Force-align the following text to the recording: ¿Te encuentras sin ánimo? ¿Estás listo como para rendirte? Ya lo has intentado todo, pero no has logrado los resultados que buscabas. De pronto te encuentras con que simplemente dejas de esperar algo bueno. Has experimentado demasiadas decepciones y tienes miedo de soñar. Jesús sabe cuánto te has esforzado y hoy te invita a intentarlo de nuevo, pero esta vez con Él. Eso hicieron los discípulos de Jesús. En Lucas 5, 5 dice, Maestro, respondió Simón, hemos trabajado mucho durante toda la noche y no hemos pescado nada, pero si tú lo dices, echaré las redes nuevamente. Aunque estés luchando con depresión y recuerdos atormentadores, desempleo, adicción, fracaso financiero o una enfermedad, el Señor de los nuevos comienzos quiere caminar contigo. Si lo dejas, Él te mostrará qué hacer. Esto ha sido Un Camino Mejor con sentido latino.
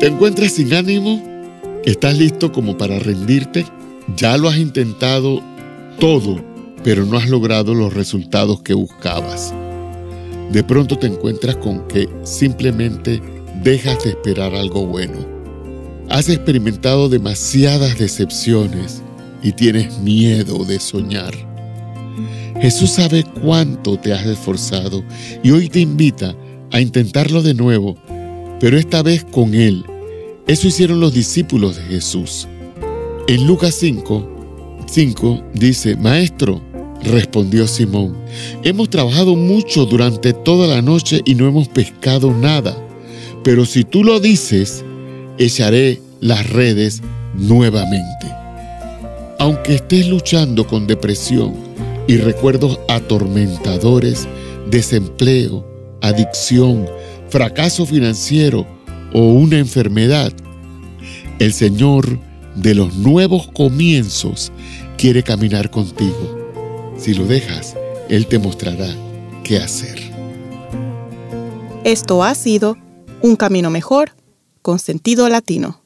¿Te 0.00 0.06
encuentras 0.06 0.52
sin 0.52 0.72
ánimo? 0.74 1.20
¿Estás 1.84 2.16
listo 2.16 2.52
como 2.52 2.78
para 2.78 3.00
rendirte? 3.00 3.66
Ya 4.16 4.36
lo 4.36 4.48
has 4.48 4.56
intentado 4.56 5.42
todo, 5.98 6.40
pero 6.84 7.04
no 7.04 7.16
has 7.16 7.28
logrado 7.28 7.74
los 7.74 7.92
resultados 7.92 8.62
que 8.62 8.74
buscabas. 8.74 9.52
De 10.52 10.62
pronto 10.62 10.96
te 10.98 11.08
encuentras 11.08 11.56
con 11.56 11.88
que 11.88 12.08
simplemente 12.22 13.20
dejas 13.64 14.04
de 14.04 14.10
esperar 14.10 14.54
algo 14.54 14.86
bueno. 14.86 15.18
Has 16.08 16.28
experimentado 16.28 17.08
demasiadas 17.08 17.98
decepciones 17.98 19.02
y 19.42 19.50
tienes 19.50 19.98
miedo 19.98 20.64
de 20.64 20.78
soñar. 20.78 21.34
Jesús 22.60 22.90
sabe 22.90 23.24
cuánto 23.42 23.98
te 23.98 24.12
has 24.12 24.24
esforzado 24.24 25.02
y 25.42 25.50
hoy 25.50 25.68
te 25.68 25.80
invita 25.80 26.36
a 26.70 26.80
intentarlo 26.80 27.42
de 27.42 27.54
nuevo, 27.54 27.96
pero 28.60 28.78
esta 28.78 29.02
vez 29.02 29.24
con 29.24 29.54
Él. 29.54 29.84
Eso 30.46 30.68
hicieron 30.68 31.00
los 31.00 31.12
discípulos 31.12 31.76
de 31.76 31.82
Jesús. 31.82 32.48
En 33.28 33.46
Lucas 33.46 33.74
5, 33.74 34.86
5 34.86 35.44
dice, 35.54 35.96
Maestro, 35.96 36.62
respondió 37.02 37.66
Simón, 37.66 38.16
hemos 38.62 38.90
trabajado 38.90 39.36
mucho 39.36 39.84
durante 39.84 40.32
toda 40.32 40.66
la 40.66 40.82
noche 40.82 41.20
y 41.24 41.34
no 41.34 41.46
hemos 41.46 41.68
pescado 41.68 42.32
nada, 42.32 42.76
pero 43.44 43.64
si 43.66 43.84
tú 43.84 44.02
lo 44.02 44.20
dices, 44.20 44.84
echaré 45.38 46.00
las 46.20 46.48
redes 46.50 47.02
nuevamente. 47.34 48.26
Aunque 49.38 49.76
estés 49.76 50.08
luchando 50.08 50.66
con 50.66 50.86
depresión 50.86 51.54
y 52.08 52.16
recuerdos 52.16 52.80
atormentadores, 52.88 54.26
desempleo, 54.70 55.64
adicción, 56.00 56.86
fracaso 57.28 57.86
financiero 57.86 58.66
o 59.12 59.20
una 59.20 59.58
enfermedad, 59.58 60.32
el 61.38 61.52
Señor 61.52 62.18
de 62.54 62.74
los 62.74 62.94
nuevos 62.96 63.48
comienzos 63.48 64.52
quiere 64.96 65.22
caminar 65.22 65.70
contigo. 65.70 66.52
Si 66.96 67.14
lo 67.14 67.26
dejas, 67.26 67.76
Él 68.08 68.26
te 68.26 68.38
mostrará 68.38 68.88
qué 69.44 69.58
hacer. 69.58 69.98
Esto 71.84 72.24
ha 72.24 72.34
sido 72.34 72.76
Un 73.22 73.36
Camino 73.36 73.70
Mejor 73.70 74.12
con 74.62 74.78
sentido 74.78 75.28
latino. 75.28 75.80